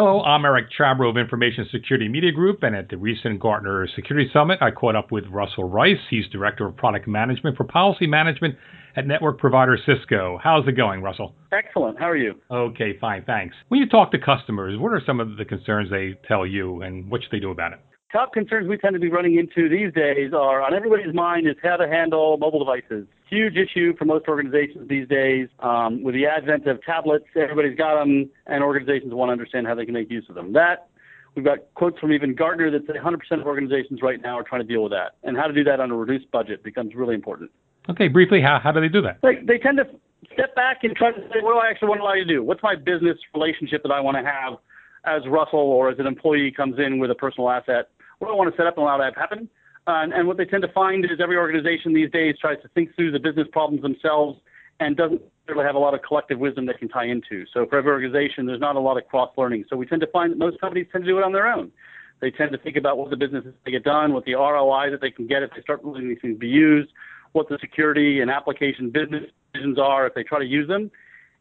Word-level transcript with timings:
Hello, 0.00 0.22
I'm 0.22 0.44
Eric 0.44 0.66
Chabrow 0.78 1.10
of 1.10 1.16
Information 1.16 1.66
Security 1.72 2.06
Media 2.06 2.30
Group, 2.30 2.62
and 2.62 2.76
at 2.76 2.88
the 2.88 2.96
recent 2.96 3.40
Gartner 3.40 3.88
Security 3.96 4.30
Summit, 4.32 4.62
I 4.62 4.70
caught 4.70 4.94
up 4.94 5.10
with 5.10 5.24
Russell 5.26 5.64
Rice. 5.64 5.98
He's 6.08 6.28
Director 6.28 6.68
of 6.68 6.76
Product 6.76 7.08
Management 7.08 7.56
for 7.56 7.64
Policy 7.64 8.06
Management 8.06 8.54
at 8.94 9.08
network 9.08 9.38
provider 9.38 9.76
Cisco. 9.76 10.38
How's 10.40 10.68
it 10.68 10.76
going, 10.76 11.02
Russell? 11.02 11.34
Excellent. 11.50 11.98
How 11.98 12.08
are 12.08 12.16
you? 12.16 12.36
Okay, 12.48 12.96
fine, 13.00 13.24
thanks. 13.24 13.56
When 13.70 13.80
you 13.80 13.88
talk 13.88 14.12
to 14.12 14.20
customers, 14.20 14.78
what 14.78 14.92
are 14.92 15.02
some 15.04 15.18
of 15.18 15.36
the 15.36 15.44
concerns 15.44 15.90
they 15.90 16.14
tell 16.28 16.46
you, 16.46 16.82
and 16.82 17.10
what 17.10 17.20
should 17.24 17.32
they 17.32 17.40
do 17.40 17.50
about 17.50 17.72
it? 17.72 17.80
Top 18.12 18.32
concerns 18.32 18.68
we 18.68 18.78
tend 18.78 18.94
to 18.94 19.00
be 19.00 19.10
running 19.10 19.38
into 19.38 19.68
these 19.68 19.92
days 19.92 20.32
are 20.32 20.62
on 20.62 20.74
everybody's 20.74 21.14
mind 21.14 21.46
is 21.46 21.56
how 21.62 21.76
to 21.76 21.86
handle 21.86 22.38
mobile 22.38 22.58
devices 22.58 23.06
huge 23.28 23.56
issue 23.56 23.94
for 23.96 24.04
most 24.04 24.26
organizations 24.28 24.88
these 24.88 25.06
days. 25.08 25.48
Um, 25.60 26.02
with 26.02 26.14
the 26.14 26.26
advent 26.26 26.66
of 26.66 26.82
tablets, 26.82 27.26
everybody's 27.36 27.76
got 27.76 27.98
them, 27.98 28.30
and 28.46 28.64
organizations 28.64 29.12
want 29.14 29.28
to 29.28 29.32
understand 29.32 29.66
how 29.66 29.74
they 29.74 29.84
can 29.84 29.94
make 29.94 30.10
use 30.10 30.24
of 30.28 30.34
them. 30.34 30.52
That 30.52 30.88
we've 31.34 31.44
got 31.44 31.58
quotes 31.74 31.98
from 31.98 32.12
even 32.12 32.34
Gartner 32.34 32.70
that 32.70 32.86
say 32.86 32.98
100% 32.98 33.40
of 33.40 33.46
organizations 33.46 34.00
right 34.02 34.20
now 34.20 34.38
are 34.38 34.42
trying 34.42 34.62
to 34.62 34.66
deal 34.66 34.82
with 34.82 34.92
that, 34.92 35.16
and 35.22 35.36
how 35.36 35.46
to 35.46 35.52
do 35.52 35.64
that 35.64 35.80
on 35.80 35.90
a 35.90 35.96
reduced 35.96 36.30
budget 36.30 36.62
becomes 36.62 36.94
really 36.94 37.14
important. 37.14 37.50
Okay, 37.88 38.08
briefly, 38.08 38.40
how 38.40 38.58
how 38.58 38.72
do 38.72 38.80
they 38.80 38.88
do 38.88 39.02
that? 39.02 39.18
They 39.22 39.36
they 39.46 39.58
tend 39.58 39.78
to 39.78 39.86
step 40.32 40.54
back 40.54 40.78
and 40.82 40.94
try 40.96 41.12
to 41.12 41.20
say, 41.20 41.40
what 41.40 41.54
do 41.54 41.58
I 41.58 41.70
actually 41.70 41.88
want 41.88 42.00
to 42.00 42.04
allow 42.04 42.14
you 42.14 42.24
to 42.24 42.34
do? 42.34 42.42
What's 42.42 42.62
my 42.62 42.74
business 42.74 43.16
relationship 43.34 43.82
that 43.82 43.92
I 43.92 44.00
want 44.00 44.16
to 44.16 44.24
have 44.24 44.58
as 45.04 45.26
Russell 45.28 45.60
or 45.60 45.90
as 45.90 45.98
an 45.98 46.06
employee 46.06 46.50
comes 46.50 46.78
in 46.78 46.98
with 46.98 47.10
a 47.10 47.14
personal 47.14 47.50
asset? 47.50 47.88
What 48.18 48.28
do 48.28 48.34
I 48.34 48.36
want 48.36 48.54
to 48.54 48.56
set 48.56 48.66
up 48.66 48.76
and 48.76 48.82
allow 48.82 48.98
that 48.98 49.14
to 49.14 49.20
happen? 49.20 49.48
Uh, 49.86 50.02
and, 50.02 50.12
and 50.12 50.28
what 50.28 50.36
they 50.36 50.44
tend 50.44 50.62
to 50.62 50.72
find 50.72 51.04
is 51.04 51.18
every 51.20 51.36
organization 51.36 51.94
these 51.94 52.10
days 52.10 52.36
tries 52.40 52.60
to 52.62 52.68
think 52.68 52.94
through 52.94 53.12
the 53.12 53.18
business 53.18 53.48
problems 53.50 53.82
themselves 53.82 54.38
and 54.80 54.96
doesn't 54.96 55.22
really 55.48 55.64
have 55.64 55.74
a 55.74 55.78
lot 55.78 55.94
of 55.94 56.02
collective 56.02 56.38
wisdom 56.38 56.66
they 56.66 56.74
can 56.74 56.88
tie 56.88 57.06
into. 57.06 57.44
So 57.52 57.66
for 57.66 57.78
every 57.78 57.90
organization, 57.90 58.46
there's 58.46 58.60
not 58.60 58.76
a 58.76 58.80
lot 58.80 58.98
of 58.98 59.08
cross 59.08 59.30
learning. 59.36 59.64
So 59.70 59.76
we 59.76 59.86
tend 59.86 60.00
to 60.02 60.06
find 60.08 60.32
that 60.32 60.38
most 60.38 60.60
companies 60.60 60.86
tend 60.92 61.04
to 61.04 61.10
do 61.10 61.18
it 61.18 61.24
on 61.24 61.32
their 61.32 61.46
own. 61.46 61.72
They 62.20 62.30
tend 62.30 62.52
to 62.52 62.58
think 62.58 62.76
about 62.76 62.98
what 62.98 63.10
the 63.10 63.16
business 63.16 63.44
is 63.44 63.54
to 63.64 63.70
get 63.70 63.84
done, 63.84 64.12
what 64.12 64.24
the 64.24 64.34
ROI 64.34 64.90
that 64.90 65.00
they 65.00 65.10
can 65.10 65.26
get 65.26 65.42
if 65.42 65.50
they 65.54 65.62
start 65.62 65.84
letting 65.84 66.08
these 66.08 66.18
things 66.20 66.38
be 66.38 66.48
used, 66.48 66.90
what 67.32 67.48
the 67.48 67.58
security 67.60 68.20
and 68.20 68.30
application 68.30 68.90
business 68.90 69.24
decisions 69.52 69.78
are 69.78 70.06
if 70.06 70.14
they 70.14 70.22
try 70.22 70.38
to 70.38 70.44
use 70.44 70.68
them. 70.68 70.90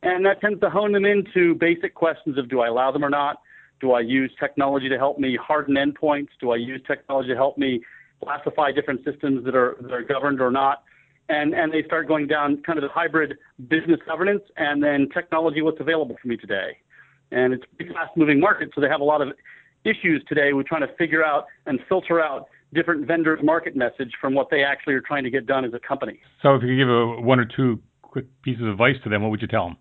And 0.04 0.26
that 0.26 0.40
tends 0.40 0.62
to 0.62 0.70
hone 0.70 0.92
them 0.92 1.06
into 1.06 1.56
basic 1.56 1.96
questions 1.96 2.38
of 2.38 2.50
do 2.50 2.62
I 2.62 2.68
allow 2.68 2.92
them 2.92 3.04
or 3.04 3.10
not? 3.10 3.42
Do 3.80 3.92
I 3.92 4.02
use 4.02 4.32
technology 4.40 4.90
to 4.90 4.98
help 4.98 5.20
me 5.20 5.38
harden 5.42 5.76
endpoints? 5.76 6.30
Do 6.40 6.52
I 6.52 6.56
use 6.56 6.82
technology 6.88 7.30
to 7.30 7.36
help 7.36 7.58
me 7.58 7.82
classify 8.24 8.72
different 8.72 9.04
systems 9.04 9.46
that 9.46 9.56
are 9.56 9.78
that 9.82 9.92
are 9.92 10.04
governed 10.04 10.42
or 10.42 10.52
not, 10.52 10.84
and 11.30 11.54
and 11.54 11.72
they 11.72 11.84
start 11.84 12.08
going 12.08 12.28
down 12.28 12.62
kind 12.64 12.80
of 12.80 12.84
the 12.84 12.90
hybrid 12.90 13.38
business 13.68 14.00
governance 14.06 14.44
and 14.58 14.82
then 14.82 15.08
technology 15.14 15.62
what's 15.62 15.80
available 15.80 16.16
for 16.22 16.28
me 16.28 16.38
today, 16.38 16.78
and 17.32 17.54
it's 17.54 17.64
a 17.80 17.94
fast 17.94 18.16
moving 18.16 18.40
market, 18.40 18.70
so 18.74 18.82
they 18.82 18.90
have 18.90 19.02
a 19.02 19.06
lot 19.06 19.22
of 19.22 19.30
issues 19.84 20.24
today 20.28 20.54
with 20.54 20.66
trying 20.66 20.82
to 20.82 20.94
figure 20.96 21.24
out 21.24 21.46
and 21.66 21.80
filter 21.88 22.20
out 22.20 22.48
different 22.74 23.08
vendors' 23.08 23.40
market 23.44 23.76
message 23.76 24.12
from 24.20 24.34
what 24.34 24.50
they 24.50 24.64
actually 24.64 24.94
are 24.94 25.02
trying 25.02 25.24
to 25.24 25.30
get 25.30 25.46
done 25.46 25.64
as 25.64 25.74
a 25.74 25.80
company. 25.80 26.20
So, 26.42 26.56
if 26.56 26.64
you 26.64 26.70
could 26.70 26.78
give 26.78 26.90
a 26.90 27.22
one 27.22 27.40
or 27.40 27.46
two 27.46 27.80
quick 28.02 28.26
pieces 28.42 28.64
of 28.64 28.70
advice 28.70 28.96
to 29.04 29.10
them, 29.10 29.22
what 29.22 29.32
would 29.32 29.42
you 29.42 29.48
tell 29.48 29.66
them? 29.66 29.78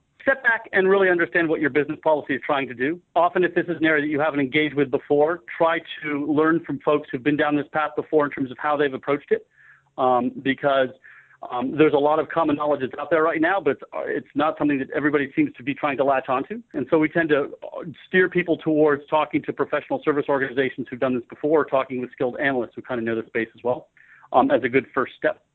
And 0.73 0.89
really 0.89 1.09
understand 1.09 1.49
what 1.49 1.61
your 1.61 1.71
business 1.71 1.99
policy 2.03 2.35
is 2.35 2.41
trying 2.45 2.69
to 2.69 2.75
do. 2.75 3.01
Often, 3.15 3.45
if 3.45 3.55
this 3.55 3.65
is 3.67 3.77
an 3.79 3.85
area 3.85 4.03
that 4.03 4.09
you 4.09 4.21
haven't 4.21 4.41
engaged 4.41 4.75
with 4.75 4.91
before, 4.91 5.43
try 5.57 5.81
to 6.03 6.27
learn 6.27 6.65
from 6.65 6.79
folks 6.81 7.09
who've 7.11 7.23
been 7.23 7.37
down 7.37 7.57
this 7.57 7.67
path 7.73 7.91
before 7.97 8.25
in 8.25 8.31
terms 8.31 8.51
of 8.51 8.59
how 8.59 8.77
they've 8.77 8.93
approached 8.93 9.31
it, 9.31 9.47
um, 9.99 10.33
because 10.43 10.89
um, 11.51 11.77
there's 11.77 11.93
a 11.93 11.99
lot 11.99 12.19
of 12.19 12.29
common 12.29 12.57
knowledge 12.57 12.81
that's 12.81 12.95
out 12.99 13.11
there 13.11 13.23
right 13.23 13.41
now, 13.41 13.61
but 13.61 13.73
it's, 13.73 13.83
it's 14.07 14.29
not 14.35 14.57
something 14.59 14.79
that 14.79 14.89
everybody 14.95 15.33
seems 15.37 15.53
to 15.57 15.63
be 15.63 15.75
trying 15.75 15.97
to 15.99 16.05
latch 16.05 16.29
onto. 16.29 16.63
And 16.73 16.87
so 16.91 16.99
we 16.99 17.09
tend 17.09 17.29
to 17.29 17.51
steer 18.09 18.29
people 18.29 18.57
towards 18.57 19.03
talking 19.09 19.43
to 19.43 19.53
professional 19.53 20.03
service 20.05 20.27
organizations 20.29 20.87
who've 20.91 21.01
done 21.01 21.15
this 21.15 21.25
before, 21.29 21.61
or 21.61 21.65
talking 21.65 22.01
with 22.01 22.11
skilled 22.13 22.37
analysts 22.41 22.73
who 22.75 22.83
kind 22.83 22.99
of 22.99 23.05
know 23.05 23.15
the 23.15 23.27
space 23.27 23.49
as 23.55 23.63
well, 23.63 23.89
um, 24.33 24.51
as 24.51 24.63
a 24.65 24.69
good 24.69 24.87
first 24.93 25.13
step 25.17 25.46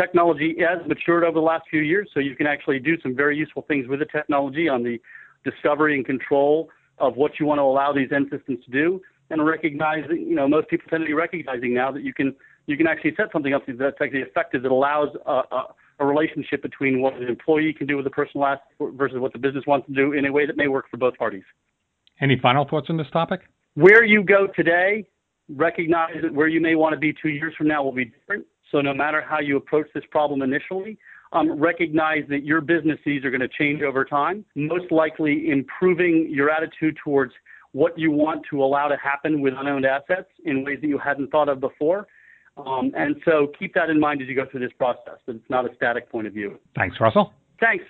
technology 0.00 0.56
has 0.60 0.86
matured 0.86 1.24
over 1.24 1.34
the 1.34 1.48
last 1.52 1.64
few 1.68 1.80
years, 1.80 2.08
so 2.12 2.20
you 2.20 2.34
can 2.34 2.46
actually 2.46 2.78
do 2.78 2.94
some 3.02 3.14
very 3.14 3.36
useful 3.36 3.62
things 3.62 3.88
with 3.88 3.98
the 3.98 4.06
technology 4.06 4.68
on 4.68 4.82
the 4.82 5.00
discovery 5.44 5.94
and 5.96 6.04
control 6.06 6.70
of 6.98 7.16
what 7.16 7.32
you 7.38 7.46
want 7.46 7.58
to 7.58 7.62
allow 7.62 7.92
these 7.92 8.10
end 8.12 8.26
systems 8.30 8.64
to 8.64 8.70
do, 8.70 9.00
and 9.30 9.44
recognizing, 9.44 10.18
you 10.30 10.34
know, 10.34 10.48
most 10.48 10.68
people 10.68 10.86
tend 10.88 11.02
to 11.02 11.06
be 11.06 11.14
recognizing 11.14 11.74
now 11.74 11.92
that 11.92 12.02
you 12.02 12.14
can 12.14 12.34
you 12.66 12.76
can 12.76 12.86
actually 12.86 13.14
set 13.16 13.26
something 13.32 13.54
up 13.54 13.62
that's 13.66 13.96
actually 14.02 14.20
effective 14.20 14.62
that 14.62 14.70
allows 14.70 15.08
a, 15.26 15.30
a, 15.30 15.74
a 16.00 16.06
relationship 16.06 16.60
between 16.62 17.00
what 17.00 17.14
an 17.14 17.24
employee 17.24 17.72
can 17.72 17.86
do 17.86 17.96
with 17.96 18.06
a 18.06 18.10
personal 18.10 18.46
asset 18.46 18.62
versus 18.80 19.18
what 19.18 19.32
the 19.32 19.38
business 19.38 19.64
wants 19.66 19.86
to 19.86 19.94
do 19.94 20.12
in 20.12 20.26
a 20.26 20.32
way 20.32 20.44
that 20.46 20.56
may 20.56 20.68
work 20.68 20.86
for 20.90 20.98
both 20.98 21.16
parties. 21.16 21.44
Any 22.20 22.38
final 22.38 22.66
thoughts 22.68 22.88
on 22.90 22.96
this 22.96 23.06
topic? 23.12 23.40
Where 23.74 24.04
you 24.04 24.22
go 24.22 24.48
today, 24.54 25.06
recognize 25.48 26.16
that 26.22 26.32
where 26.32 26.48
you 26.48 26.60
may 26.60 26.74
want 26.74 26.92
to 26.92 26.98
be 26.98 27.12
two 27.12 27.30
years 27.30 27.54
from 27.56 27.68
now 27.68 27.82
will 27.82 27.92
be 27.92 28.06
different. 28.06 28.46
So 28.70 28.80
no 28.80 28.92
matter 28.92 29.22
how 29.26 29.40
you 29.40 29.56
approach 29.56 29.86
this 29.94 30.04
problem 30.10 30.42
initially, 30.42 30.98
um, 31.32 31.58
recognize 31.58 32.24
that 32.28 32.44
your 32.44 32.60
business 32.60 32.98
needs 33.04 33.24
are 33.24 33.30
going 33.30 33.40
to 33.40 33.48
change 33.48 33.82
over 33.82 34.04
time, 34.04 34.44
most 34.54 34.90
likely 34.90 35.50
improving 35.50 36.28
your 36.30 36.50
attitude 36.50 36.96
towards 37.02 37.32
what 37.72 37.98
you 37.98 38.10
want 38.10 38.44
to 38.50 38.62
allow 38.62 38.88
to 38.88 38.96
happen 38.96 39.40
with 39.40 39.54
unowned 39.56 39.84
assets 39.84 40.28
in 40.44 40.64
ways 40.64 40.78
that 40.80 40.88
you 40.88 40.98
hadn't 40.98 41.30
thought 41.30 41.48
of 41.48 41.60
before. 41.60 42.06
Um, 42.56 42.92
and 42.96 43.16
so 43.24 43.52
keep 43.58 43.74
that 43.74 43.90
in 43.90 44.00
mind 44.00 44.22
as 44.22 44.28
you 44.28 44.34
go 44.34 44.46
through 44.50 44.60
this 44.60 44.72
process, 44.76 45.18
that 45.26 45.36
it's 45.36 45.50
not 45.50 45.70
a 45.70 45.74
static 45.76 46.10
point 46.10 46.26
of 46.26 46.32
view. 46.32 46.58
Thanks, 46.74 46.96
Russell. 47.00 47.32
Thanks. 47.60 47.84